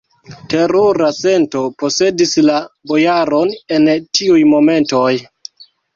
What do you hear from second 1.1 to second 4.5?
sento posedis la bojaron en tiuj